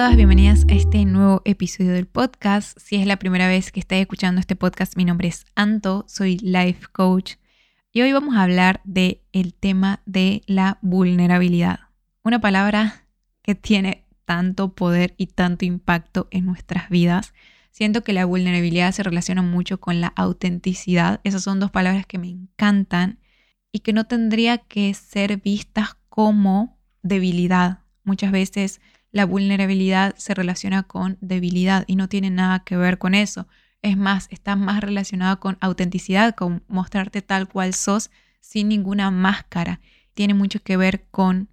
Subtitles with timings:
[0.00, 2.78] todas, bienvenidas a este nuevo episodio del podcast.
[2.78, 6.38] Si es la primera vez que estáis escuchando este podcast, mi nombre es Anto, soy
[6.38, 7.34] life coach
[7.92, 11.80] y hoy vamos a hablar de el tema de la vulnerabilidad.
[12.24, 13.04] Una palabra
[13.42, 17.34] que tiene tanto poder y tanto impacto en nuestras vidas.
[17.70, 21.20] Siento que la vulnerabilidad se relaciona mucho con la autenticidad.
[21.24, 23.18] Esas son dos palabras que me encantan
[23.70, 27.80] y que no tendría que ser vistas como debilidad.
[28.02, 28.80] Muchas veces
[29.12, 33.48] la vulnerabilidad se relaciona con debilidad y no tiene nada que ver con eso.
[33.82, 38.10] Es más, está más relacionado con autenticidad, con mostrarte tal cual sos
[38.40, 39.80] sin ninguna máscara.
[40.14, 41.48] Tiene mucho que ver con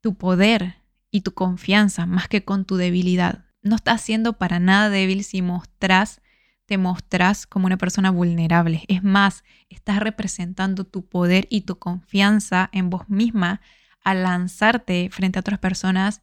[0.00, 0.76] tu poder
[1.10, 3.44] y tu confianza más que con tu debilidad.
[3.62, 6.20] No estás siendo para nada débil si mostrás,
[6.66, 8.84] te mostrás como una persona vulnerable.
[8.88, 13.60] Es más, estás representando tu poder y tu confianza en vos misma
[14.02, 16.22] al lanzarte frente a otras personas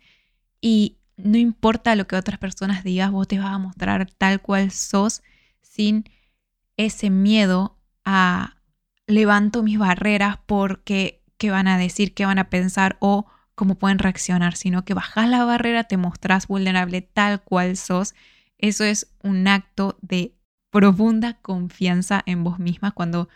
[0.64, 4.72] y no importa lo que otras personas digas, vos te vas a mostrar tal cual
[4.72, 5.22] sos
[5.62, 6.06] sin
[6.78, 8.56] ese miedo a
[9.06, 13.26] levanto mis barreras porque qué van a decir, qué van a pensar o
[13.56, 18.16] cómo pueden reaccionar, sino que bajas la barrera, te mostrás vulnerable tal cual sos.
[18.58, 20.34] Eso es un acto de
[20.70, 23.28] profunda confianza en vos misma cuando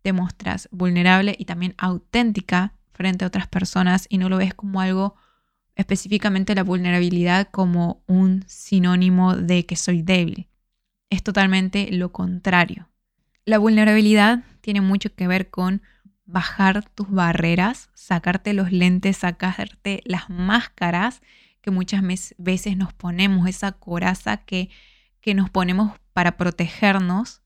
[0.00, 4.80] te mostras vulnerable y también auténtica frente a otras personas y no lo ves como
[4.80, 5.14] algo
[5.80, 10.48] específicamente la vulnerabilidad como un sinónimo de que soy débil.
[11.10, 12.88] Es totalmente lo contrario.
[13.44, 15.82] La vulnerabilidad tiene mucho que ver con
[16.24, 21.22] bajar tus barreras, sacarte los lentes, sacarte las máscaras
[21.60, 22.02] que muchas
[22.38, 24.70] veces nos ponemos, esa coraza que,
[25.20, 27.42] que nos ponemos para protegernos,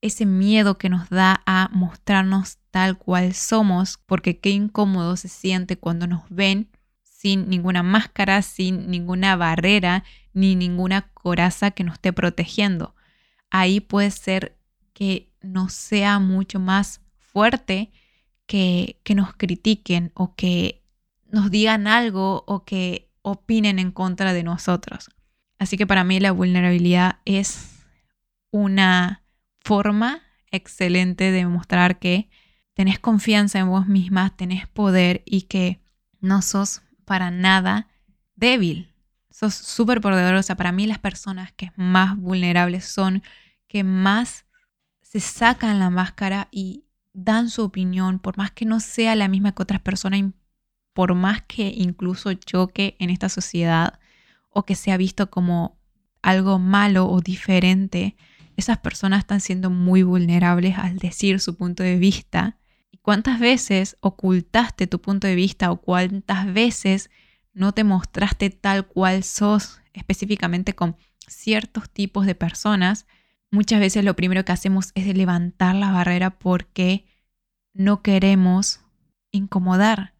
[0.00, 5.78] ese miedo que nos da a mostrarnos tal cual somos, porque qué incómodo se siente
[5.78, 6.68] cuando nos ven
[7.24, 10.04] sin ninguna máscara, sin ninguna barrera,
[10.34, 12.94] ni ninguna coraza que nos esté protegiendo.
[13.50, 14.58] Ahí puede ser
[14.92, 17.90] que nos sea mucho más fuerte
[18.46, 20.82] que, que nos critiquen o que
[21.32, 25.08] nos digan algo o que opinen en contra de nosotros.
[25.58, 27.86] Así que para mí la vulnerabilidad es
[28.50, 29.22] una
[29.60, 30.20] forma
[30.50, 32.28] excelente de mostrar que
[32.74, 35.80] tenés confianza en vos misma, tenés poder y que
[36.20, 37.88] no sos para nada
[38.36, 38.92] débil.
[39.30, 40.56] Sos súper poderosa.
[40.56, 43.22] Para mí las personas que más vulnerables son,
[43.68, 44.46] que más
[45.02, 49.52] se sacan la máscara y dan su opinión, por más que no sea la misma
[49.52, 50.32] que otras personas,
[50.92, 53.98] por más que incluso choque en esta sociedad
[54.50, 55.78] o que sea visto como
[56.22, 58.16] algo malo o diferente,
[58.56, 62.56] esas personas están siendo muy vulnerables al decir su punto de vista
[63.04, 67.10] ¿Cuántas veces ocultaste tu punto de vista o cuántas veces
[67.52, 70.96] no te mostraste tal cual sos específicamente con
[71.28, 73.06] ciertos tipos de personas?
[73.50, 77.04] Muchas veces lo primero que hacemos es levantar la barrera porque
[77.74, 78.80] no queremos
[79.32, 80.14] incomodar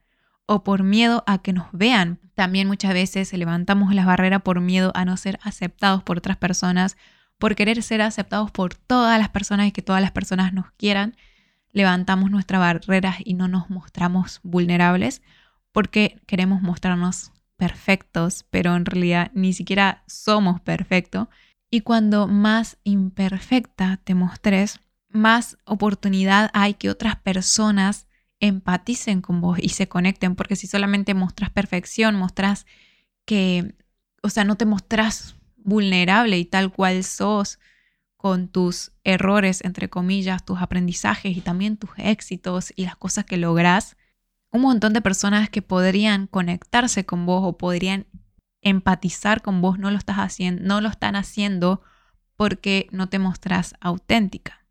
[0.45, 2.21] o por miedo a que nos vean.
[2.35, 6.99] También muchas veces levantamos la barrera por miedo a no ser aceptados por otras personas,
[7.39, 11.17] por querer ser aceptados por todas las personas y que todas las personas nos quieran
[11.75, 15.21] levantamos nuestras barreras y no nos mostramos vulnerables
[15.73, 21.29] porque queremos mostrarnos perfectos, pero en realidad ni siquiera somos perfectos.
[21.71, 28.07] Y cuando más imperfecta te mostres, más oportunidad hay que otras personas
[28.39, 32.67] empaticen con vos y se conecten, porque si solamente mostras perfección, mostras
[33.25, 33.75] que,
[34.23, 37.59] o sea, no te mostras vulnerable y tal cual sos,
[38.25, 43.37] con tus errores, entre comillas, tus aprendizajes y también tus éxitos y las cosas que
[43.37, 43.99] logras,
[44.51, 48.07] un montón de personas que podrían conectarse con vos o podrían
[48.63, 51.83] empatizar con vos no lo estás haciendo, no lo están haciendo
[52.35, 54.65] porque no te mostras auténtica.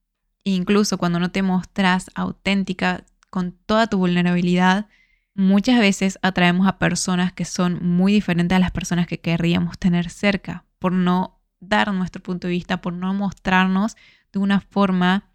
[0.43, 4.87] incluso cuando no te mostras auténtica con toda tu vulnerabilidad,
[5.35, 10.09] muchas veces atraemos a personas que son muy diferentes a las personas que querríamos tener
[10.09, 11.32] cerca por no
[11.67, 13.95] dar nuestro punto de vista, por no mostrarnos
[14.31, 15.29] de una forma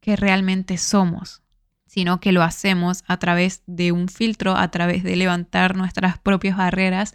[0.00, 1.42] que realmente somos,
[1.86, 6.56] sino que lo hacemos a través de un filtro, a través de levantar nuestras propias
[6.56, 7.14] barreras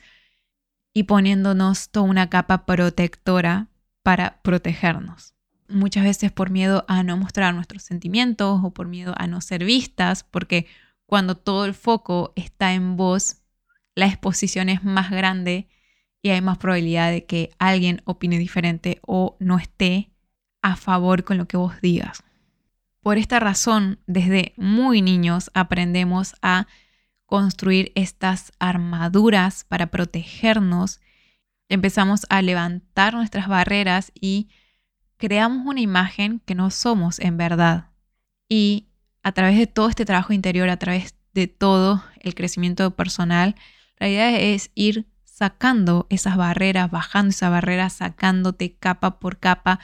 [0.94, 3.68] y poniéndonos toda una capa protectora
[4.04, 5.34] para protegernos.
[5.68, 9.66] Muchas veces por miedo a no mostrar nuestros sentimientos o por miedo a no ser
[9.66, 10.68] vistas, porque
[11.06, 13.38] cuando todo el foco está en vos,
[13.96, 15.68] la exposición es más grande
[16.22, 20.12] y hay más probabilidad de que alguien opine diferente o no esté
[20.62, 22.24] a favor con lo que vos digas.
[23.02, 26.68] Por esta razón, desde muy niños aprendemos a
[27.26, 31.00] construir estas armaduras para protegernos
[31.70, 34.50] empezamos a levantar nuestras barreras y
[35.18, 37.90] creamos una imagen que no somos en verdad.
[38.50, 38.88] Y
[39.24, 43.56] a través de todo este trabajo interior, a través de todo el crecimiento personal,
[44.00, 45.06] la idea es ir
[45.38, 49.80] sacando esas barreras, bajando esas barreras, sacándote capa por capa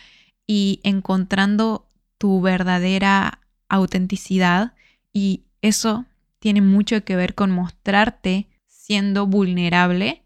[0.47, 3.39] y encontrando tu verdadera
[3.69, 4.73] autenticidad.
[5.13, 6.07] Y eso
[6.39, 10.23] tiene mucho que ver con mostrarte siendo vulnerable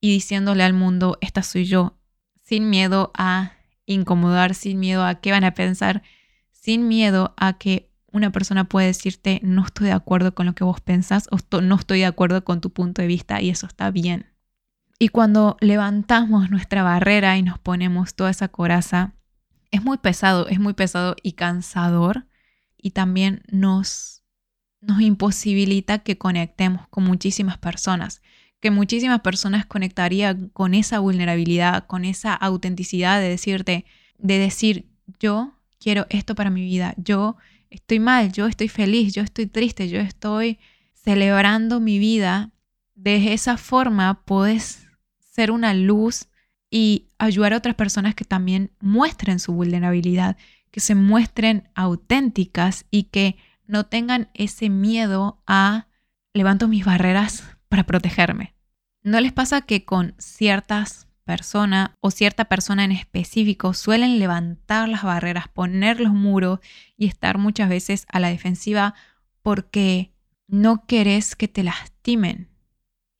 [0.00, 1.96] y diciéndole al mundo, esta soy yo,
[2.42, 3.52] sin miedo a
[3.86, 6.02] incomodar, sin miedo a qué van a pensar,
[6.50, 10.64] sin miedo a que una persona puede decirte no estoy de acuerdo con lo que
[10.64, 13.92] vos pensás o no estoy de acuerdo con tu punto de vista y eso está
[13.92, 14.35] bien.
[14.98, 19.14] Y cuando levantamos nuestra barrera y nos ponemos toda esa coraza,
[19.70, 22.26] es muy pesado, es muy pesado y cansador
[22.78, 24.22] y también nos,
[24.80, 28.22] nos imposibilita que conectemos con muchísimas personas,
[28.60, 33.84] que muchísimas personas conectarían con esa vulnerabilidad, con esa autenticidad de decirte,
[34.18, 34.88] de decir,
[35.20, 37.36] yo quiero esto para mi vida, yo
[37.68, 40.58] estoy mal, yo estoy feliz, yo estoy triste, yo estoy
[40.94, 42.50] celebrando mi vida.
[42.94, 44.85] De esa forma puedes
[45.36, 46.28] ser una luz
[46.70, 50.38] y ayudar a otras personas que también muestren su vulnerabilidad,
[50.70, 53.36] que se muestren auténticas y que
[53.66, 55.88] no tengan ese miedo a
[56.32, 58.54] levanto mis barreras para protegerme.
[59.02, 65.02] ¿No les pasa que con ciertas personas o cierta persona en específico suelen levantar las
[65.02, 66.60] barreras, poner los muros
[66.96, 68.94] y estar muchas veces a la defensiva
[69.42, 70.14] porque
[70.48, 72.55] no querés que te lastimen?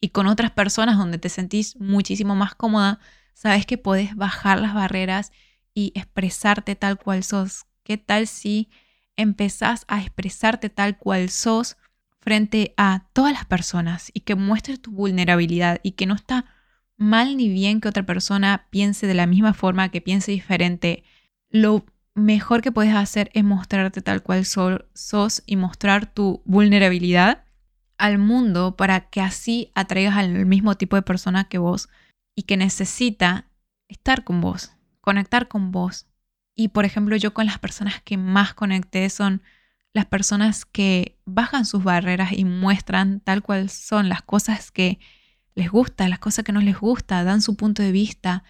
[0.01, 3.01] Y con otras personas donde te sentís muchísimo más cómoda,
[3.35, 5.33] sabes que podés bajar las barreras
[5.75, 7.67] y expresarte tal cual sos.
[7.83, 8.69] ¿Qué tal si
[9.17, 11.77] empezás a expresarte tal cual sos
[12.21, 16.45] frente a todas las personas y que muestres tu vulnerabilidad y que no está
[16.97, 21.05] mal ni bien que otra persona piense de la misma forma, que piense diferente.
[21.51, 27.45] Lo mejor que puedes hacer es mostrarte tal cual sos y mostrar tu vulnerabilidad
[27.99, 31.89] al mundo para que así atraigas al mismo tipo de persona que vos
[32.35, 33.49] y que necesita
[33.89, 36.07] estar con vos, conectar con vos.
[36.55, 39.43] Y por ejemplo, yo con las personas que más conecté son
[39.93, 44.99] las personas que bajan sus barreras y muestran tal cual son las cosas que
[45.55, 48.45] les gusta, las cosas que no les gusta, dan su punto de vista,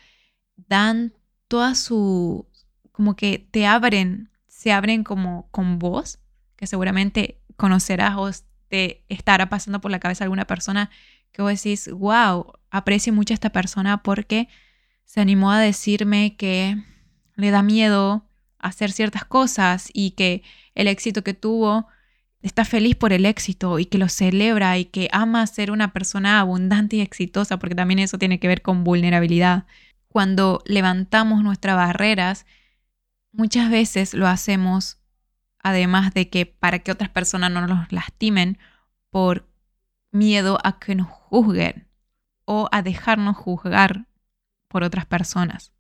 [0.57, 1.15] dan
[1.47, 2.49] toda su,
[2.91, 6.19] como que te abren, se abren como con vos,
[6.57, 8.29] que seguramente conocerás o
[8.69, 10.91] te estará pasando por la cabeza alguna persona
[11.33, 14.49] que vos decís, wow, aprecio mucho a esta persona porque
[15.05, 16.77] se animó a decirme que
[17.35, 18.27] le da miedo
[18.59, 20.43] hacer ciertas cosas y que
[20.75, 21.87] el éxito que tuvo,
[22.43, 26.41] está feliz por el éxito y que lo celebra y que ama ser una persona
[26.41, 29.67] abundante y exitosa, porque también eso tiene que ver con vulnerabilidad.
[30.09, 32.47] Cuando levantamos nuestras barreras,
[33.33, 34.99] muchas veces lo hacemos
[35.69, 38.59] además de que para que otras personas no nos lastimen
[39.11, 39.49] por
[40.13, 41.89] miedo a que nos juzguen
[42.45, 44.07] o a dejarnos juzgar
[44.69, 45.73] por otras personas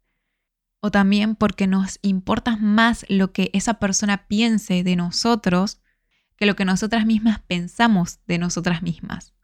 [0.80, 5.80] o también porque nos importa más lo que esa persona piense de nosotros
[6.36, 9.34] que lo que nosotras mismas pensamos de nosotras mismas.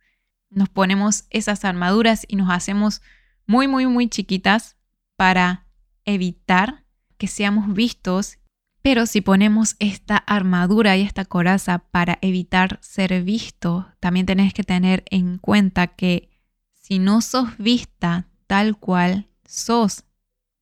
[0.50, 3.00] Nos ponemos esas armaduras y nos hacemos
[3.46, 4.76] muy, muy, muy chiquitas
[5.16, 5.66] para
[6.04, 6.84] evitar
[7.16, 8.38] que seamos vistos,
[8.82, 14.64] pero si ponemos esta armadura y esta coraza para evitar ser visto, también tenés que
[14.64, 16.30] tener en cuenta que
[16.72, 20.04] si no sos vista tal cual sos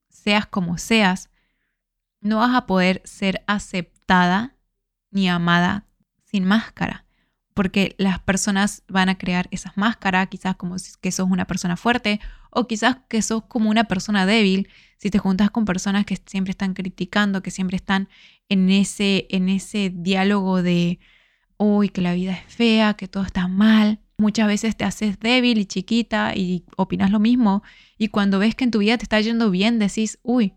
[0.09, 1.29] seas como seas,
[2.21, 4.55] no vas a poder ser aceptada
[5.09, 5.87] ni amada
[6.23, 7.05] sin máscara,
[7.53, 12.19] porque las personas van a crear esas máscaras, quizás como que sos una persona fuerte
[12.49, 16.51] o quizás que sos como una persona débil, si te juntas con personas que siempre
[16.51, 18.09] están criticando, que siempre están
[18.49, 20.99] en ese, en ese diálogo de,
[21.57, 25.57] uy, que la vida es fea, que todo está mal, Muchas veces te haces débil
[25.57, 27.63] y chiquita y opinas lo mismo
[27.97, 30.53] y cuando ves que en tu vida te está yendo bien decís, uy,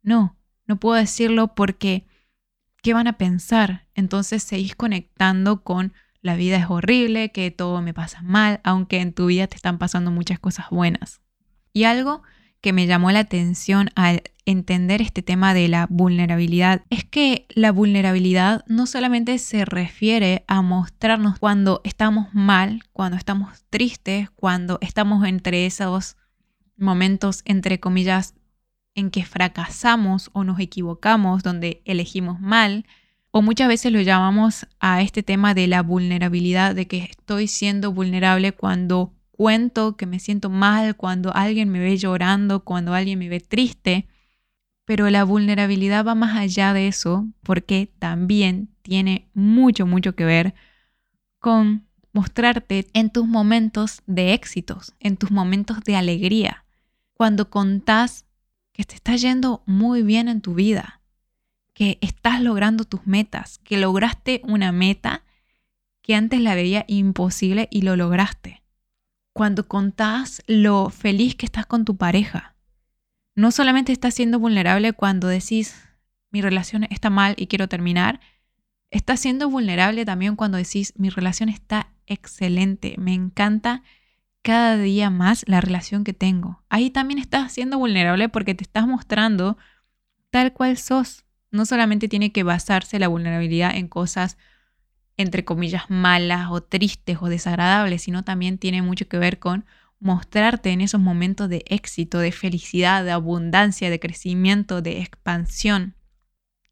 [0.00, 2.06] no, no puedo decirlo porque,
[2.82, 3.86] ¿qué van a pensar?
[3.94, 5.92] Entonces seguís conectando con
[6.22, 9.78] la vida es horrible, que todo me pasa mal, aunque en tu vida te están
[9.78, 11.20] pasando muchas cosas buenas.
[11.72, 12.22] Y algo
[12.60, 17.72] que me llamó la atención al entender este tema de la vulnerabilidad es que la
[17.72, 25.26] vulnerabilidad no solamente se refiere a mostrarnos cuando estamos mal, cuando estamos tristes, cuando estamos
[25.26, 26.16] entre esos
[26.76, 28.34] momentos, entre comillas,
[28.94, 32.84] en que fracasamos o nos equivocamos, donde elegimos mal,
[33.32, 37.90] o muchas veces lo llamamos a este tema de la vulnerabilidad, de que estoy siendo
[37.90, 43.30] vulnerable cuando cuento que me siento mal, cuando alguien me ve llorando, cuando alguien me
[43.30, 44.06] ve triste.
[44.84, 50.54] Pero la vulnerabilidad va más allá de eso porque también tiene mucho, mucho que ver
[51.38, 56.66] con mostrarte en tus momentos de éxitos, en tus momentos de alegría,
[57.14, 58.26] cuando contás
[58.72, 61.01] que te está yendo muy bien en tu vida,
[62.00, 65.24] estás logrando tus metas, que lograste una meta
[66.02, 68.62] que antes la veía imposible y lo lograste.
[69.32, 72.56] Cuando contás lo feliz que estás con tu pareja,
[73.34, 75.88] no solamente estás siendo vulnerable cuando decís
[76.30, 78.20] mi relación está mal y quiero terminar,
[78.90, 83.82] estás siendo vulnerable también cuando decís mi relación está excelente, me encanta
[84.42, 86.62] cada día más la relación que tengo.
[86.68, 89.56] Ahí también estás siendo vulnerable porque te estás mostrando
[90.30, 91.24] tal cual sos.
[91.52, 94.36] No solamente tiene que basarse la vulnerabilidad en cosas
[95.16, 99.64] entre comillas malas o tristes o desagradables, sino también tiene mucho que ver con
[100.00, 105.94] mostrarte en esos momentos de éxito, de felicidad, de abundancia, de crecimiento, de expansión.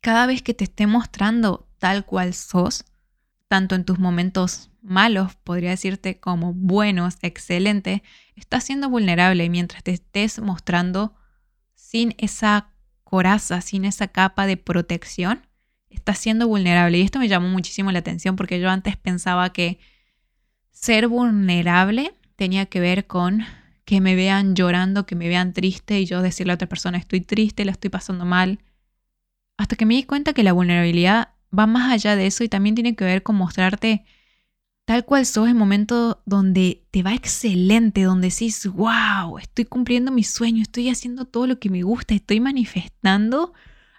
[0.01, 2.85] Cada vez que te esté mostrando tal cual sos,
[3.49, 8.01] tanto en tus momentos malos, podría decirte, como buenos, excelentes,
[8.35, 11.15] estás siendo vulnerable mientras te estés mostrando
[11.75, 12.71] sin esa
[13.11, 15.45] coraza, sin esa capa de protección,
[15.91, 16.97] estás siendo vulnerable.
[16.99, 19.81] Y esto me llamó muchísimo la atención porque yo antes pensaba que
[20.71, 23.45] ser vulnerable tenía que ver con
[23.85, 27.21] que me vean llorando, que me vean triste y yo decirle a otra persona estoy
[27.21, 28.61] triste, la estoy pasando mal.
[29.59, 32.77] Hasta que me di cuenta que la vulnerabilidad va más allá de eso y también
[32.77, 34.05] tiene que ver con mostrarte
[34.91, 40.25] tal cual sos en momentos donde te va excelente, donde decís, wow, estoy cumpliendo mi
[40.25, 43.53] sueño, estoy haciendo todo lo que me gusta, estoy manifestando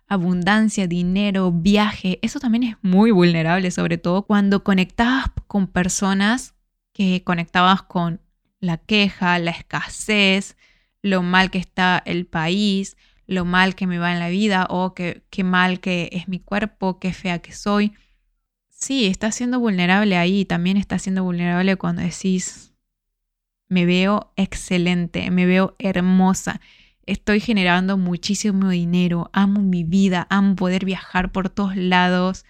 [0.10, 2.20] abundancia, dinero, viaje.
[2.22, 6.56] Eso también es muy vulnerable, sobre todo cuando conectabas con personas
[6.92, 8.20] que conectabas con
[8.60, 10.58] la queja, la escasez,
[11.02, 14.94] lo mal que está el país, lo mal que me va en la vida o
[14.94, 17.94] qué mal que es mi cuerpo, qué fea que soy.
[18.82, 22.74] Sí, estás siendo vulnerable ahí, también estás siendo vulnerable cuando decís,
[23.70, 26.60] me veo excelente, me veo hermosa,
[27.06, 32.44] estoy generando muchísimo dinero, amo mi vida, amo poder viajar por todos lados,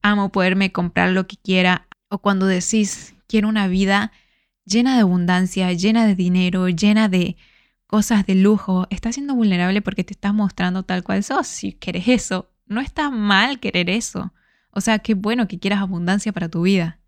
[0.00, 1.86] amo poderme comprar lo que quiera.
[2.08, 4.10] O cuando decís, quiero una vida
[4.64, 7.36] llena de abundancia, llena de dinero, llena de
[7.86, 11.46] cosas de lujo, estás siendo vulnerable porque te estás mostrando tal cual sos.
[11.46, 14.32] Si quieres eso, no está mal querer eso.
[14.74, 16.98] O sea, qué bueno que quieras abundancia para tu vida.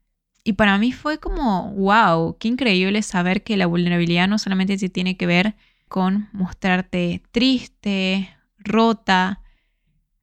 [0.44, 4.88] Y para mí fue como, wow, qué increíble saber que la vulnerabilidad no solamente se
[4.88, 5.56] tiene que ver
[5.88, 9.42] con mostrarte triste, rota,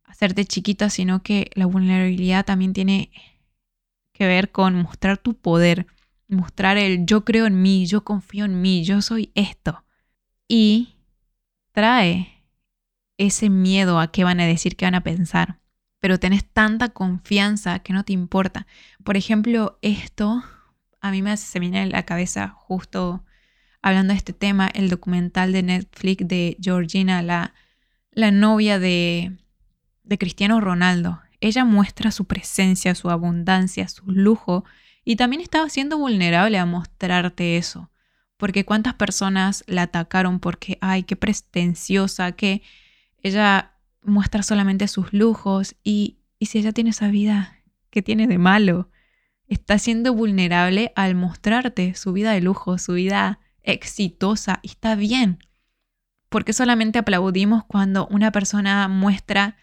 [0.05, 3.12] hacerte chiquita, sino que la vulnerabilidad también tiene
[4.13, 5.88] que ver con mostrar tu poder,
[6.29, 9.83] mostrar el yo creo en mí, yo confío en mí, yo soy esto.
[10.47, 10.95] Y
[11.73, 12.45] trae
[13.17, 15.62] ese miedo a qué van a decir, qué van a pensar
[16.03, 18.67] pero tenés tanta confianza que no te importa.
[19.05, 20.43] Por ejemplo, esto
[21.00, 23.24] a mí me se viene a la cabeza justo
[23.81, 27.53] hablando de este tema, el documental de Netflix de Georgina, la,
[28.12, 29.38] la novia de,
[30.03, 31.22] de Cristiano Ronaldo.
[31.39, 34.65] Ella muestra su presencia, su abundancia, su lujo
[35.05, 37.91] y también estaba siendo vulnerable a mostrarte eso.
[38.36, 42.62] Porque cuántas personas la atacaron porque, ay, qué pretenciosa, que
[43.22, 43.73] ella
[44.03, 47.57] muestra solamente sus lujos y, y si ella tiene esa vida,
[47.89, 48.89] ¿qué tiene de malo?
[49.48, 55.39] Está siendo vulnerable al mostrarte su vida de lujo, su vida exitosa y está bien.
[56.29, 59.57] Porque solamente aplaudimos cuando una persona muestra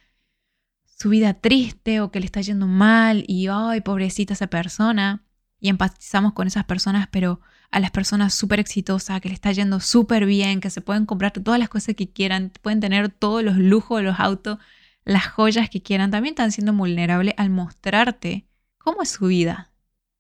[0.85, 5.25] su vida triste o que le está yendo mal y, ay, pobrecita esa persona,
[5.61, 9.81] y empatizamos con esas personas, pero a las personas súper exitosas, que le está yendo
[9.81, 13.57] súper bien, que se pueden comprar todas las cosas que quieran, pueden tener todos los
[13.57, 14.59] lujos, los autos,
[15.05, 18.47] las joyas que quieran, también están siendo vulnerables al mostrarte
[18.79, 19.73] cómo es su vida.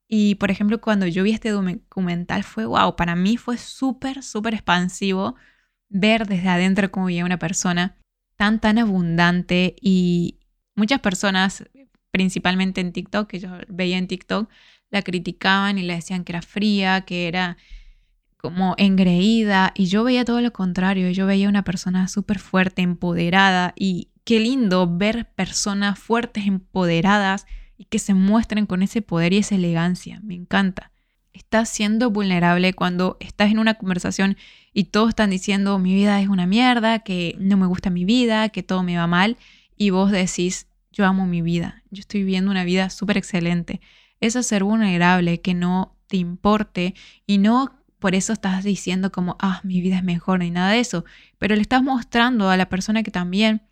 [0.09, 4.55] Y por ejemplo, cuando yo vi este documental fue, wow, para mí fue súper, súper
[4.55, 5.37] expansivo
[5.89, 7.97] ver desde adentro cómo veía una persona
[8.37, 10.39] tan, tan abundante y
[10.75, 11.65] muchas personas,
[12.11, 14.49] principalmente en TikTok, que yo veía en TikTok,
[14.91, 17.57] la criticaban y le decían que era fría, que era
[18.37, 23.75] como engreída y yo veía todo lo contrario, yo veía una persona súper fuerte, empoderada
[23.77, 29.39] y qué lindo ver personas fuertes, empoderadas y que se muestren con ese poder y
[29.39, 30.93] esa elegancia, me encanta.
[31.33, 34.37] Estás siendo vulnerable cuando estás en una conversación
[34.73, 38.49] y todos están diciendo mi vida es una mierda, que no me gusta mi vida,
[38.49, 39.37] que todo me va mal
[39.77, 43.81] y vos decís yo amo mi vida, yo estoy viviendo una vida súper excelente
[44.21, 46.95] es ser vulnerable, que no te importe
[47.27, 50.81] y no por eso estás diciendo como, ah, mi vida es mejor, ni nada de
[50.81, 51.05] eso.
[51.39, 53.63] Pero le estás mostrando a la persona que también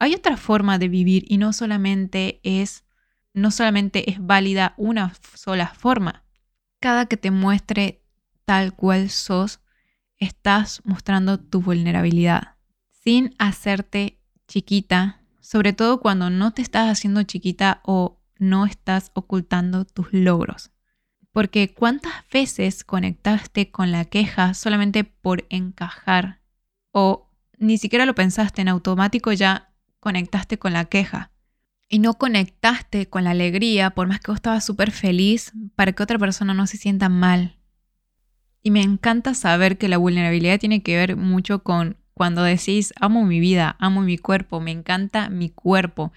[0.00, 2.84] hay otra forma de vivir y no solamente es,
[3.32, 6.24] no solamente es válida una sola forma.
[6.80, 8.02] Cada que te muestre
[8.44, 9.60] tal cual sos,
[10.16, 12.56] estás mostrando tu vulnerabilidad
[12.90, 19.84] sin hacerte chiquita, sobre todo cuando no te estás haciendo chiquita o no estás ocultando
[19.84, 20.70] tus logros.
[21.30, 26.40] Porque cuántas veces conectaste con la queja solamente por encajar
[26.90, 31.30] o ni siquiera lo pensaste en automático ya conectaste con la queja
[31.88, 36.02] y no conectaste con la alegría por más que vos estabas súper feliz para que
[36.02, 37.58] otra persona no se sienta mal.
[38.62, 43.24] Y me encanta saber que la vulnerabilidad tiene que ver mucho con cuando decís amo
[43.24, 46.12] mi vida, amo mi cuerpo, me encanta mi cuerpo,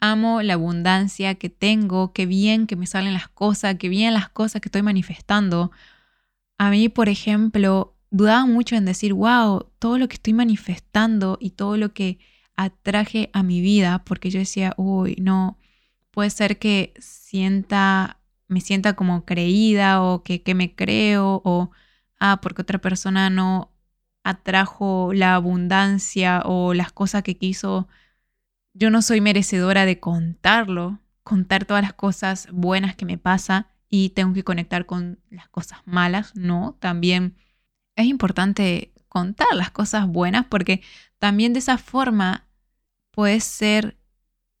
[0.00, 4.28] amo la abundancia que tengo, qué bien que me salen las cosas, qué bien las
[4.28, 5.72] cosas que estoy manifestando.
[6.58, 11.50] A mí, por ejemplo, dudaba mucho en decir, wow, todo lo que estoy manifestando y
[11.50, 12.18] todo lo que
[12.56, 15.58] atraje a mi vida, porque yo decía, uy, no,
[16.10, 21.70] puede ser que sienta, me sienta como creída o que, que me creo o,
[22.20, 23.72] ah, porque otra persona no
[24.24, 27.88] atrajo la abundancia o las cosas que quiso
[28.78, 34.10] yo no soy merecedora de contarlo, contar todas las cosas buenas que me pasa y
[34.10, 36.34] tengo que conectar con las cosas malas.
[36.36, 37.36] No, también
[37.96, 40.80] es importante contar las cosas buenas porque
[41.18, 42.46] también de esa forma
[43.10, 43.98] puede ser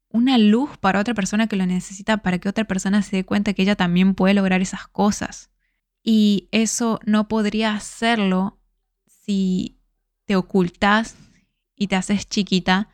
[0.08, 3.52] una luz para otra persona que lo necesita, para que otra persona se dé cuenta
[3.52, 5.50] que ella también puede lograr esas cosas.
[6.02, 8.58] Y eso no podría hacerlo
[9.06, 9.78] si
[10.24, 11.16] te ocultas
[11.76, 12.88] y te haces chiquita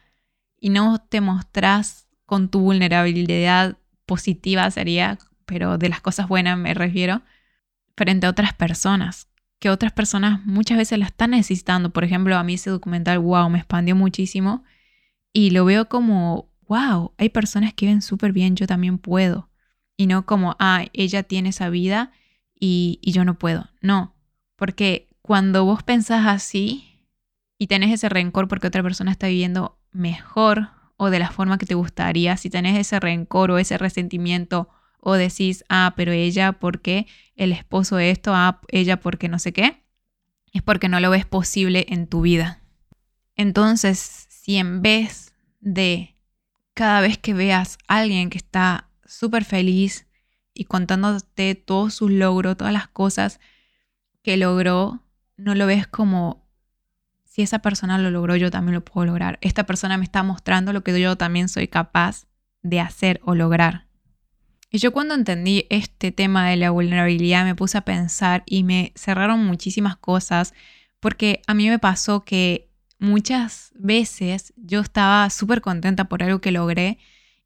[0.64, 6.72] y no te mostrás con tu vulnerabilidad positiva sería, pero de las cosas buenas me
[6.72, 7.20] refiero,
[7.94, 11.90] frente a otras personas, que otras personas muchas veces la están necesitando.
[11.90, 14.64] Por ejemplo, a mí ese documental, wow, me expandió muchísimo
[15.34, 19.50] y lo veo como, wow, hay personas que viven súper bien, yo también puedo.
[19.98, 22.10] Y no como, ah, ella tiene esa vida
[22.58, 23.68] y, y yo no puedo.
[23.82, 24.14] No,
[24.56, 27.02] porque cuando vos pensás así
[27.58, 31.66] y tenés ese rencor porque otra persona está viviendo mejor o de la forma que
[31.66, 34.68] te gustaría, si tenés ese rencor o ese resentimiento
[35.00, 39.82] o decís, ah, pero ella porque el esposo esto, ah, ella porque no sé qué,
[40.52, 42.62] es porque no lo ves posible en tu vida.
[43.36, 46.16] Entonces, si en vez de
[46.74, 50.06] cada vez que veas a alguien que está súper feliz
[50.52, 53.40] y contándote todos sus logros, todas las cosas
[54.22, 55.02] que logró,
[55.36, 56.43] no lo ves como
[57.34, 59.40] si esa persona lo logró, yo también lo puedo lograr.
[59.40, 62.28] Esta persona me está mostrando lo que yo también soy capaz
[62.62, 63.88] de hacer o lograr.
[64.70, 68.92] Y yo cuando entendí este tema de la vulnerabilidad me puse a pensar y me
[68.94, 70.54] cerraron muchísimas cosas
[71.00, 72.70] porque a mí me pasó que
[73.00, 76.98] muchas veces yo estaba súper contenta por algo que logré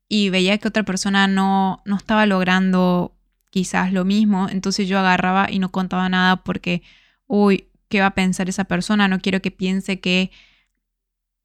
[0.06, 3.16] y veía que otra persona no, no estaba logrando
[3.48, 6.82] quizás lo mismo, entonces yo agarraba y no contaba nada porque,
[7.26, 10.30] uy, qué va a pensar esa persona, no quiero que piense que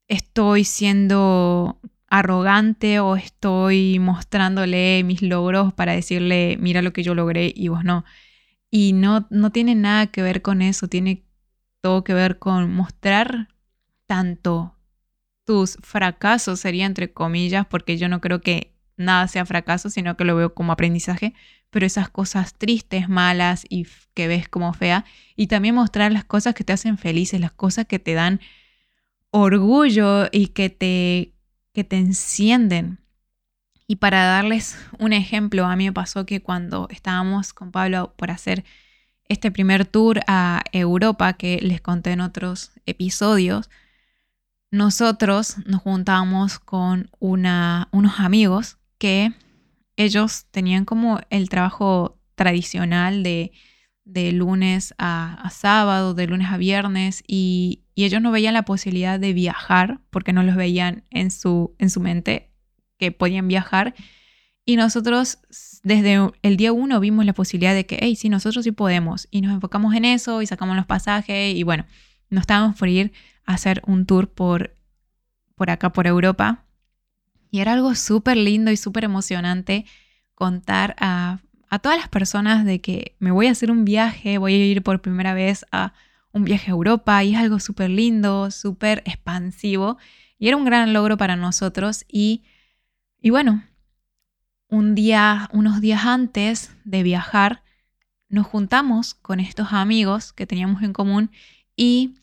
[0.08, 7.52] estoy siendo arrogante o estoy mostrándole mis logros para decirle, mira lo que yo logré
[7.54, 8.04] y vos no.
[8.70, 11.24] Y no, no tiene nada que ver con eso, tiene
[11.80, 13.48] todo que ver con mostrar
[14.06, 14.76] tanto
[15.44, 20.24] tus fracasos, sería entre comillas, porque yo no creo que nada sea fracaso, sino que
[20.24, 21.34] lo veo como aprendizaje,
[21.74, 26.54] pero esas cosas tristes, malas y que ves como fea, y también mostrar las cosas
[26.54, 28.38] que te hacen felices, las cosas que te dan
[29.32, 31.34] orgullo y que te,
[31.72, 33.00] que te encienden.
[33.88, 38.30] Y para darles un ejemplo, a mí me pasó que cuando estábamos con Pablo por
[38.30, 38.64] hacer
[39.28, 43.68] este primer tour a Europa, que les conté en otros episodios,
[44.70, 49.32] nosotros nos juntábamos con una, unos amigos que
[49.96, 53.52] ellos tenían como el trabajo tradicional de,
[54.04, 59.32] de lunes a, sábado, de lunes a viernes, y, ellos no veían la posibilidad de
[59.32, 62.50] viajar porque no los veían en su, en su mente
[62.98, 63.94] que podían viajar.
[64.64, 65.38] Y nosotros
[65.84, 69.28] desde el día uno vimos la posibilidad de que, hey, sí, nosotros sí podemos.
[69.30, 71.86] Y nos enfocamos en eso y sacamos los pasajes y bueno,
[72.30, 73.12] nos estábamos por ir
[73.46, 74.74] a hacer un tour por,
[75.54, 76.63] por acá, por Europa.
[77.54, 79.86] Y era algo súper lindo y súper emocionante
[80.34, 81.38] contar a,
[81.82, 85.00] todas las personas de que me voy a hacer un viaje, voy a ir por
[85.00, 85.92] primera vez a
[86.32, 89.98] un viaje a Europa y es algo súper lindo, súper expansivo.
[90.36, 92.04] Y era un gran logro para nosotros.
[92.08, 92.42] Y,
[93.20, 93.62] y bueno,
[94.68, 97.62] un día, unos días antes de viajar,
[98.28, 101.30] nos juntamos con estos amigos que teníamos en común
[101.76, 102.16] y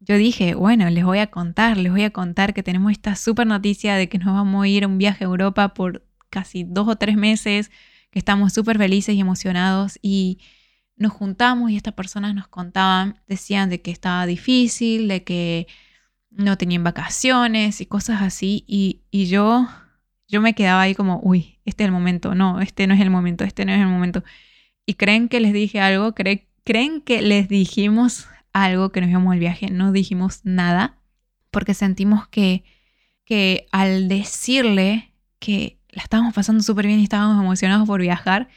[0.00, 3.46] yo dije, bueno, les voy a contar, les voy a contar que tenemos esta super
[3.46, 6.88] noticia de que nos vamos a ir a un viaje a Europa por casi dos
[6.88, 7.70] o tres meses,
[8.10, 10.38] que estamos súper felices y emocionados y
[10.96, 15.66] nos juntamos y estas personas nos contaban, decían de que estaba difícil, de que
[16.30, 19.68] no tenían vacaciones y cosas así y, y yo,
[20.28, 23.10] yo me quedaba ahí como, uy, este es el momento, no, este no es el
[23.10, 24.22] momento, este no es el momento.
[24.86, 28.28] Y creen que les dije algo, creen que les dijimos
[28.64, 30.96] algo que nos íbamos al viaje, no dijimos nada,
[31.50, 32.64] porque sentimos que,
[33.24, 38.48] que al decirle que la estábamos pasando súper bien y estábamos emocionados por viajar,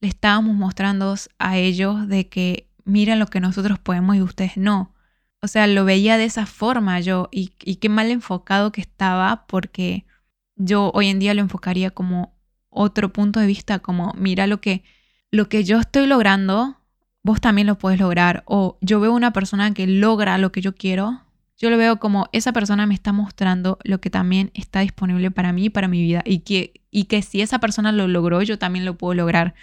[0.00, 4.94] le estábamos mostrando a ellos de que miren lo que nosotros podemos y ustedes no.
[5.40, 9.46] O sea, lo veía de esa forma yo y, y qué mal enfocado que estaba
[9.46, 10.06] porque
[10.54, 12.32] yo hoy en día lo enfocaría como
[12.70, 14.84] otro punto de vista, como mira lo que,
[15.32, 16.76] lo que yo estoy logrando
[17.22, 18.42] vos también lo puedes lograr.
[18.46, 21.22] O yo veo una persona que logra lo que yo quiero,
[21.62, 25.52] yo lo veo como esa persona me está mostrando lo que también está disponible para
[25.52, 26.22] mí para mi vida.
[26.26, 29.54] Y que, y que si esa persona lo logró, yo también lo puedo lograr.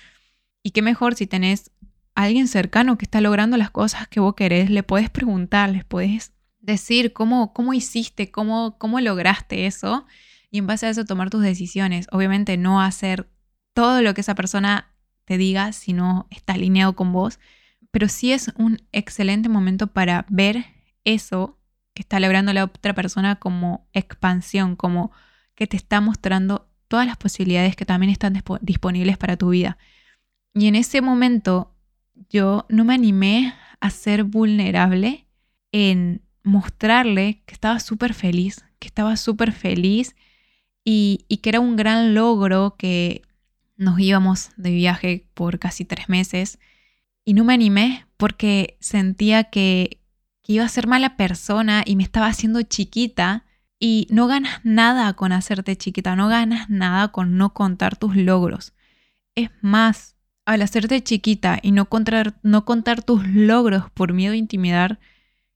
[0.64, 1.72] Y qué mejor si tenés
[2.16, 5.84] a alguien cercano que está logrando las cosas que vos querés, le puedes preguntar, les
[5.84, 10.06] puedes decir cómo, cómo hiciste, cómo, cómo lograste eso.
[10.52, 12.08] Y en base a eso tomar tus decisiones.
[12.12, 13.30] Obviamente no hacer
[13.74, 14.89] todo lo que esa persona
[15.30, 17.40] te diga si no está alineado con vos,
[17.92, 20.66] pero sí es un excelente momento para ver
[21.04, 21.60] eso
[21.94, 25.12] que está logrando la otra persona como expansión, como
[25.54, 29.78] que te está mostrando todas las posibilidades que también están disponibles para tu vida.
[30.56, 31.76] Y en ese momento
[32.32, 35.28] yo no me animé a ser vulnerable
[35.72, 40.16] en mostrarle que estaba súper feliz, que estaba súper feliz
[40.84, 43.22] y, y, que era un gran logro que
[43.80, 46.60] nos íbamos de viaje por casi tres meses
[47.24, 49.96] y no me animé porque sentía que,
[50.46, 53.46] iba a ser mala persona y me estaba haciendo chiquita
[53.80, 58.74] y no ganas nada con hacerte chiquita, no ganas nada con no contar tus logros.
[59.36, 60.16] Es más,
[60.46, 65.00] al hacerte chiquita y no contar, no contar tus logros por miedo a intimidar,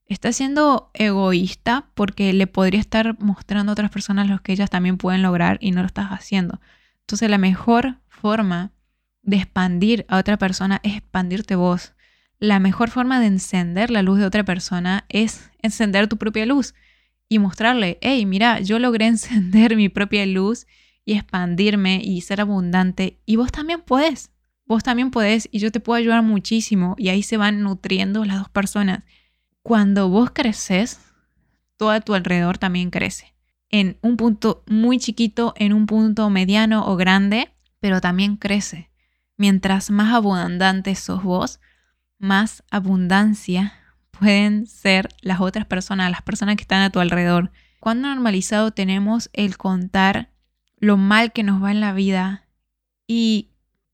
[0.05, 4.97] estás siendo egoísta porque le podría estar mostrando a otras personas lo que ellas también
[4.97, 6.61] pueden lograr y no lo estás haciendo.
[6.99, 8.71] Entonces la mejor forma
[9.21, 11.93] de expandir a otra persona es expandirte vos.
[12.39, 16.73] La mejor forma de encender la luz de otra persona es encender tu propia luz
[17.27, 20.67] y mostrarle, hey, mira, yo logré encender mi propia luz
[21.03, 24.31] y expandirme y ser abundante y vos también puedes.
[24.65, 28.37] Vos también podés y yo te puedo ayudar muchísimo y ahí se van nutriendo las
[28.37, 29.03] dos personas.
[29.63, 31.01] Cuando vos creces,
[31.75, 33.33] todo a tu alrededor también crece.
[33.69, 37.52] En un punto muy chiquito, en un punto mediano o grande,
[37.83, 38.89] pero también crece.
[39.35, 41.59] Mientras más abundante sos vos,
[42.17, 43.73] más abundancia
[44.11, 47.51] pueden ser las otras personas, las personas que están a tu alrededor.
[47.81, 50.31] Cuán normalizado tenemos el contar
[50.77, 52.47] lo mal que nos va en la vida
[53.05, 53.49] y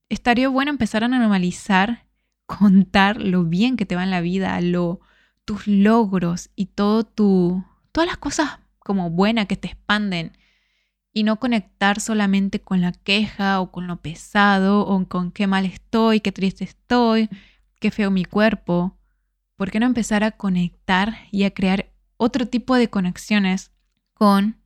[0.08, 2.06] estaría bueno empezar a normalizar
[2.45, 4.99] contar lo bien que te va en la vida, lo
[5.45, 10.38] tus logros y todo tu todas las cosas como buenas que te expanden
[11.13, 15.65] y no conectar solamente con la queja o con lo pesado o con qué mal
[15.65, 17.30] estoy, qué triste estoy,
[17.80, 18.98] qué feo mi cuerpo.
[19.56, 23.72] ¿Por qué no empezar a conectar y a crear otro tipo de conexiones
[24.13, 24.58] con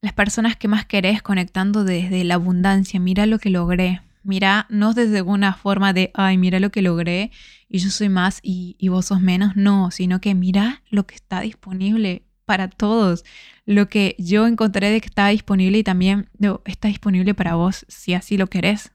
[0.00, 3.00] las personas que más querés conectando desde la abundancia?
[3.00, 4.02] Mira lo que logré.
[4.24, 7.30] Mira, no desde una forma de, ay, mira lo que logré
[7.68, 9.56] y yo soy más y, y vos sos menos.
[9.56, 13.26] No, sino que mira lo que está disponible para todos.
[13.66, 16.30] Lo que yo encontré de que está disponible y también
[16.64, 18.92] está disponible para vos si así lo querés.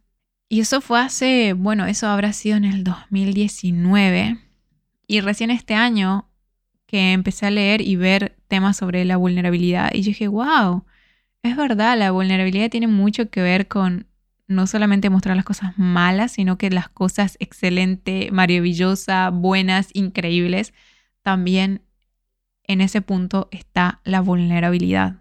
[0.50, 4.40] Y eso fue hace, bueno, eso habrá sido en el 2019.
[5.06, 6.28] Y recién este año
[6.88, 9.92] que empecé a leer y ver temas sobre la vulnerabilidad.
[9.94, 10.84] Y dije, wow,
[11.44, 14.08] es verdad, la vulnerabilidad tiene mucho que ver con
[14.48, 20.74] no solamente mostrar las cosas malas, sino que las cosas excelentes, maravillosas, buenas, increíbles,
[21.22, 21.84] también
[22.64, 25.18] en ese punto está la vulnerabilidad.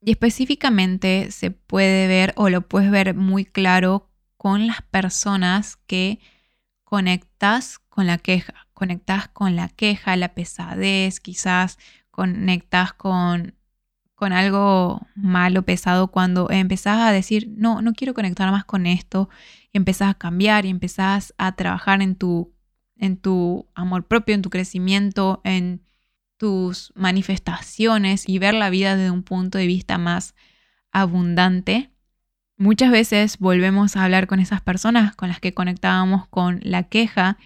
[0.00, 6.20] Y específicamente se puede ver o lo puedes ver muy claro con las personas que
[6.84, 8.54] conectas con la queja.
[8.74, 11.78] Conectas con la queja, la pesadez, quizás
[12.10, 13.54] conectas con,
[14.14, 19.28] con algo malo, pesado, cuando empezás a decir, no, no quiero conectar más con esto,
[19.72, 22.52] y empezás a cambiar y empezás a trabajar en tu,
[22.96, 25.87] en tu amor propio, en tu crecimiento, en
[26.38, 30.34] tus manifestaciones y ver la vida desde un punto de vista más
[30.90, 31.90] abundante,
[32.60, 37.38] Muchas veces volvemos a hablar con esas personas con las que conectábamos con la queja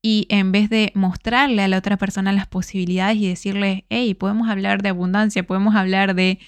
[0.00, 4.48] y en vez de mostrarle a la otra persona las posibilidades y decirle, hey, podemos
[4.48, 6.38] hablar de abundancia, podemos hablar de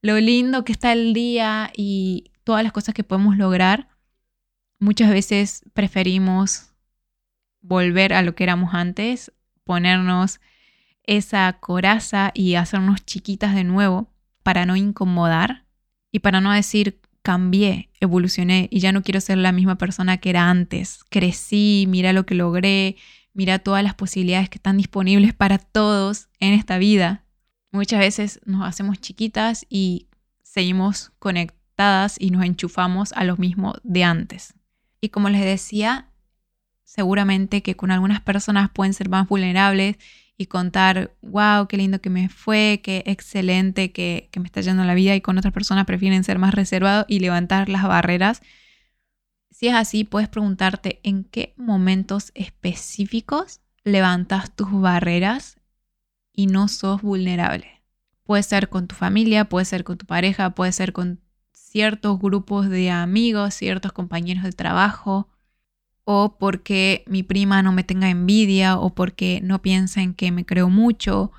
[0.00, 3.88] lo lindo que está el día y todas las cosas que podemos lograr,
[4.78, 6.72] muchas veces preferimos
[7.62, 9.32] volver a lo que éramos antes,
[9.64, 10.40] ponernos
[11.06, 15.64] esa coraza y hacernos chiquitas de nuevo para no incomodar
[16.12, 20.30] y para no decir cambié, evolucioné y ya no quiero ser la misma persona que
[20.30, 21.00] era antes.
[21.10, 22.96] Crecí, mira lo que logré,
[23.34, 27.24] mira todas las posibilidades que están disponibles para todos en esta vida.
[27.72, 30.06] Muchas veces nos hacemos chiquitas y
[30.42, 34.54] seguimos conectadas y nos enchufamos a lo mismo de antes.
[35.00, 36.10] Y como les decía,
[36.84, 39.96] seguramente que con algunas personas pueden ser más vulnerables
[40.38, 44.94] y contar, wow, qué lindo que me fue, qué excelente que, me está yendo la
[44.94, 48.42] vida y con otras personas prefieren ser más reservados y levantar las barreras.
[49.50, 55.58] Si es así, puedes preguntarte en qué momentos específicos levantas tus barreras
[56.32, 57.82] y no sos vulnerable.
[58.24, 61.20] Puede ser con tu familia, puede ser con tu pareja, puede ser con
[61.52, 65.28] ciertos grupos de amigos, ciertos compañeros de trabajo,
[66.08, 70.70] o porque mi prima no me tenga envidia o porque no piensen que me creo
[70.70, 71.32] mucho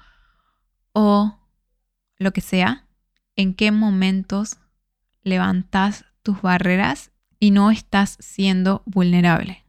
[0.92, 1.40] o
[2.18, 2.86] lo que sea,
[3.38, 4.58] en qué momentos
[5.24, 9.64] levantas tus barreras y no estás siendo vulnerable.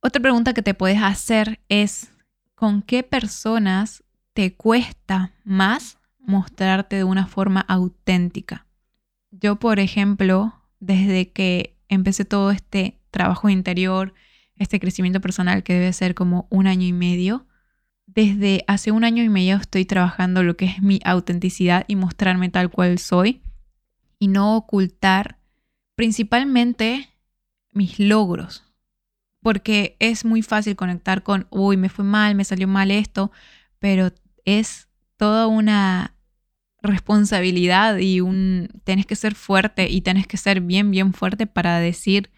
[0.00, 2.10] Otra pregunta que te puedes hacer es,
[2.56, 4.02] ¿con qué personas
[4.32, 8.66] te cuesta más mostrarte de una forma auténtica?
[9.30, 14.14] Yo, por ejemplo, desde que empecé todo este trabajo interior,
[14.56, 17.46] este crecimiento personal que debe ser como un año y medio.
[18.06, 22.48] Desde hace un año y medio estoy trabajando lo que es mi autenticidad y mostrarme
[22.48, 23.42] tal cual soy
[24.18, 25.38] y no ocultar
[25.94, 27.08] principalmente
[27.72, 28.64] mis logros.
[29.40, 33.30] Porque es muy fácil conectar con, uy, me fue mal, me salió mal esto,
[33.78, 34.12] pero
[34.44, 36.14] es toda una
[36.82, 41.80] responsabilidad y un tienes que ser fuerte y tienes que ser bien bien fuerte para
[41.80, 42.30] decir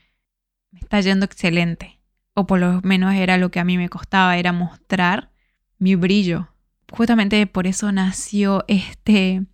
[0.71, 2.01] me está yendo excelente.
[2.35, 5.31] O por lo menos era lo que a mí me costaba, era mostrar
[5.79, 6.49] mi brillo.
[6.91, 9.45] Justamente por eso nació este,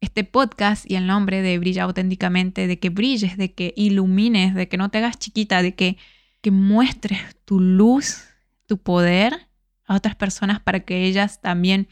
[0.00, 4.68] este podcast y el nombre de Brilla auténticamente, de que brilles, de que ilumines, de
[4.68, 5.96] que no te hagas chiquita, de que,
[6.40, 8.24] que muestres tu luz,
[8.66, 9.48] tu poder
[9.86, 11.88] a otras personas para que ellas también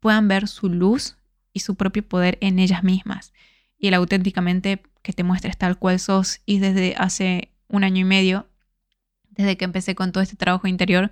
[0.00, 1.16] puedan ver su luz
[1.52, 3.32] y su propio poder en ellas mismas.
[3.78, 6.40] Y el auténticamente que te muestres tal cual sos.
[6.46, 8.48] Y desde hace un año y medio,
[9.30, 11.10] desde que empecé con todo este trabajo interior,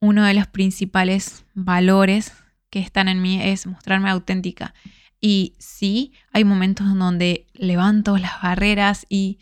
[0.00, 2.32] uno de los principales valores
[2.70, 4.74] que están en mí es mostrarme auténtica.
[5.20, 9.38] Y sí, hay momentos donde levanto las barreras y,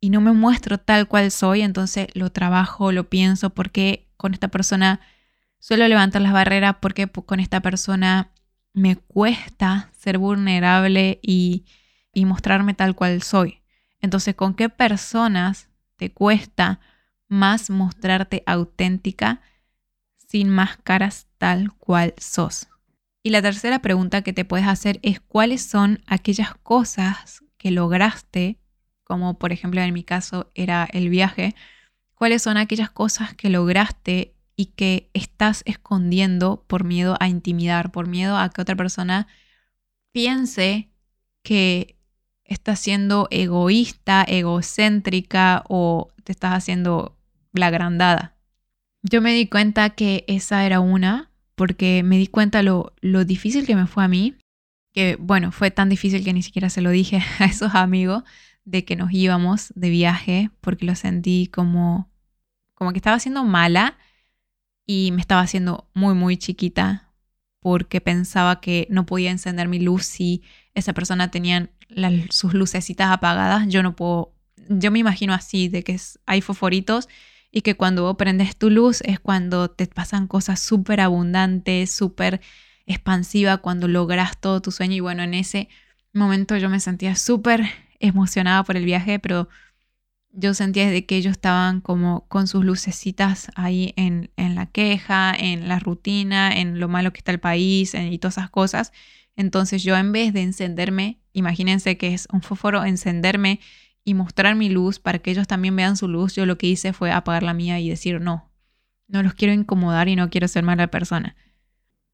[0.00, 4.48] y no me muestro tal cual soy, entonces lo trabajo, lo pienso, porque con esta
[4.48, 5.00] persona
[5.58, 8.30] suelo levantar las barreras, porque con esta persona
[8.74, 11.64] me cuesta ser vulnerable y,
[12.12, 13.61] y mostrarme tal cual soy.
[14.02, 16.80] Entonces, ¿con qué personas te cuesta
[17.28, 19.40] más mostrarte auténtica
[20.16, 22.68] sin máscaras tal cual sos?
[23.22, 28.58] Y la tercera pregunta que te puedes hacer es cuáles son aquellas cosas que lograste,
[29.04, 31.54] como por ejemplo en mi caso era el viaje,
[32.16, 38.08] cuáles son aquellas cosas que lograste y que estás escondiendo por miedo a intimidar, por
[38.08, 39.28] miedo a que otra persona
[40.10, 40.90] piense
[41.44, 41.96] que
[42.52, 47.16] estás siendo egoísta, egocéntrica o te estás haciendo
[47.52, 48.36] la agrandada.
[49.02, 53.66] Yo me di cuenta que esa era una, porque me di cuenta lo, lo difícil
[53.66, 54.36] que me fue a mí,
[54.92, 58.22] que bueno, fue tan difícil que ni siquiera se lo dije a esos amigos
[58.64, 62.10] de que nos íbamos de viaje, porque lo sentí como,
[62.74, 63.98] como que estaba siendo mala
[64.86, 67.12] y me estaba haciendo muy, muy chiquita
[67.62, 70.42] porque pensaba que no podía encender mi luz si
[70.74, 71.70] esa persona tenía
[72.30, 73.68] sus lucecitas apagadas.
[73.68, 74.32] Yo no puedo,
[74.68, 77.08] yo me imagino así, de que hay fosforitos
[77.50, 82.40] y que cuando prendes tu luz es cuando te pasan cosas súper abundantes, súper
[82.86, 84.96] expansivas, cuando logras todo tu sueño.
[84.96, 85.68] Y bueno, en ese
[86.12, 87.64] momento yo me sentía súper
[88.00, 89.48] emocionada por el viaje, pero
[90.32, 95.34] yo sentía desde que ellos estaban como con sus lucecitas ahí en, en, la queja,
[95.38, 98.92] en la rutina, en lo malo que está el país y todas esas cosas.
[99.36, 103.60] Entonces yo en vez de encenderme, imagínense que es un fósforo, encenderme
[104.04, 106.92] y mostrar mi luz para que ellos también vean su luz, yo lo que hice
[106.92, 108.50] fue apagar la mía y decir no,
[109.08, 111.36] no los quiero incomodar y no quiero ser mala persona.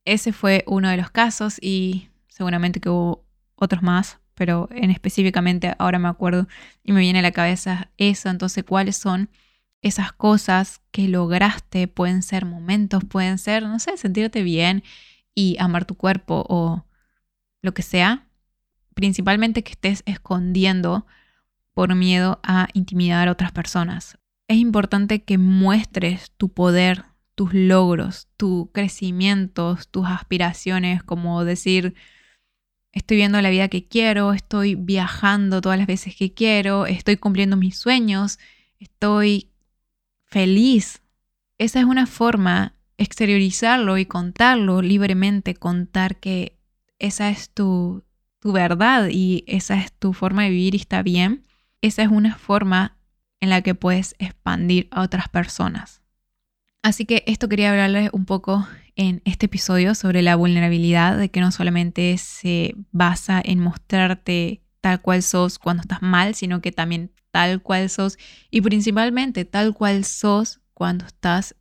[0.04, 3.26] Ese fue uno de los casos y seguramente que hubo
[3.56, 6.46] otros más, pero en específicamente ahora me acuerdo
[6.82, 8.28] y me viene a la cabeza eso.
[8.28, 9.30] Entonces, ¿cuáles son
[9.82, 11.88] esas cosas que lograste?
[11.88, 14.84] Pueden ser momentos, pueden ser, no sé, sentirte bien
[15.34, 16.84] y amar tu cuerpo o
[17.62, 18.28] lo que sea.
[18.94, 21.06] Principalmente que estés escondiendo
[21.74, 24.18] por miedo a intimidar a otras personas.
[24.48, 31.94] Es importante que muestres tu poder, tus logros, tus crecimientos, tus aspiraciones, como decir,
[32.90, 37.56] estoy viendo la vida que quiero, estoy viajando todas las veces que quiero, estoy cumpliendo
[37.56, 38.40] mis sueños,
[38.80, 39.52] estoy
[40.24, 41.02] feliz.
[41.58, 46.57] Esa es una forma, exteriorizarlo y contarlo libremente, contar que
[46.98, 48.04] esa es tu,
[48.40, 51.44] tu verdad y esa es tu forma de vivir y está bien.
[51.80, 52.96] Esa es una forma
[53.40, 56.02] en la que puedes expandir a otras personas.
[56.82, 61.40] Así que esto quería hablarles un poco en este episodio sobre la vulnerabilidad, de que
[61.40, 67.12] no solamente se basa en mostrarte tal cual sos cuando estás mal, sino que también
[67.30, 68.18] tal cual sos
[68.50, 71.54] y principalmente tal cual sos cuando estás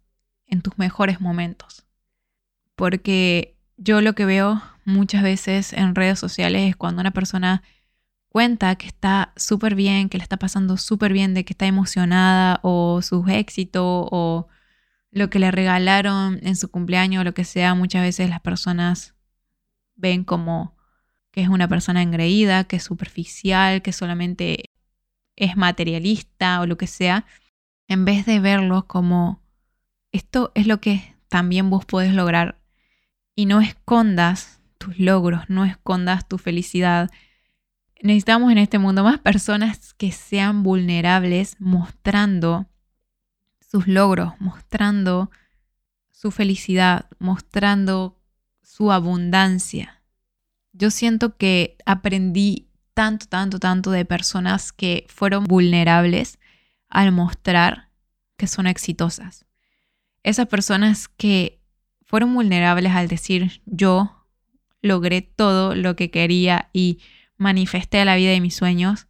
[0.46, 1.86] en tus mejores momentos.
[2.76, 7.64] Porque yo lo que veo muchas veces en redes sociales es cuando una persona
[8.30, 12.60] cuenta que está súper bien, que le está pasando súper bien, de que está emocionada
[12.64, 14.48] o sus éxitos o
[15.12, 19.16] lo que le regalaron en su cumpleaños o lo que sea, muchas veces las personas
[19.96, 20.76] ven como
[21.32, 24.66] que es una persona engreída, que es superficial, que solamente
[25.36, 27.26] es materialista o lo que sea,
[27.88, 29.42] en vez de verlo como
[30.12, 32.57] esto es lo que también vos podés lograr
[33.38, 37.12] y no escondas tus logros, no escondas tu felicidad.
[38.02, 42.68] Necesitamos en este mundo más personas que sean vulnerables mostrando
[43.62, 45.30] sus logros, mostrando
[46.12, 48.20] su felicidad, mostrando
[48.64, 50.02] su abundancia.
[50.74, 56.40] Yo siento que aprendí tanto, tanto, tanto de personas que fueron vulnerables
[56.90, 57.92] al mostrar
[58.36, 59.46] que son exitosas.
[60.24, 61.57] Esas personas que
[62.08, 64.26] fueron vulnerables al decir yo
[64.82, 67.00] logré todo lo que quería y
[67.38, 69.08] manifesté la vida de mis sueños,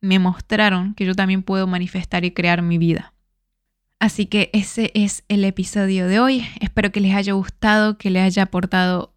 [0.00, 3.14] me mostraron que yo también puedo manifestar y crear mi vida.
[3.98, 6.46] Así que ese es el episodio de hoy.
[6.60, 9.14] Espero que les haya gustado, que les haya aportado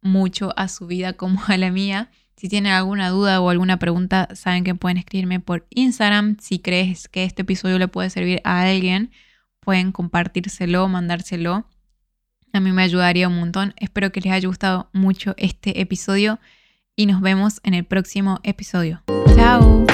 [0.00, 2.10] mucho a su vida como a la mía.
[2.36, 6.38] Si tienen alguna duda o alguna pregunta, saben que pueden escribirme por Instagram.
[6.40, 9.10] Si crees que este episodio le puede servir a alguien,
[9.60, 11.66] pueden compartírselo, mandárselo.
[12.52, 13.74] A mí me ayudaría un montón.
[13.76, 16.38] Espero que les haya gustado mucho este episodio
[16.96, 19.02] y nos vemos en el próximo episodio.
[19.34, 19.84] Chao.